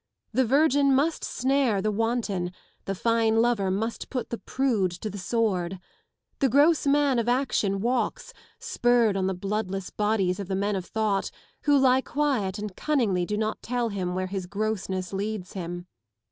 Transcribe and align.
The 0.33 0.45
virgin 0.45 0.95
must 0.95 1.23
snare 1.23 1.79
the 1.79 1.91
wanton, 1.91 2.53
the 2.85 2.95
fine 2.95 3.39
lover 3.39 3.69
must 3.69 4.09
put 4.09 4.31
the 4.31 4.39
prude 4.39 4.89
to 4.93 5.11
the 5.11 5.19
sword. 5.19 5.77
The 6.39 6.49
gross 6.49 6.87
man 6.87 7.19
of 7.19 7.29
action 7.29 7.81
walks, 7.81 8.33
spurred 8.57 9.15
on 9.15 9.27
the 9.27 9.35
bloodless 9.35 9.91
bodies 9.91 10.39
of 10.39 10.47
the 10.47 10.55
men 10.55 10.75
of 10.75 10.85
thought, 10.85 11.29
who 11.65 11.77
lie 11.77 12.01
quiet 12.01 12.57
and 12.57 12.75
cunningly 12.75 13.27
do 13.27 13.37
not 13.37 13.61
tell 13.61 13.89
him 13.89 14.15
where 14.15 14.25
his 14.25 14.47
grossness 14.47 15.13
leads 15.13 15.53
him. 15.53 15.85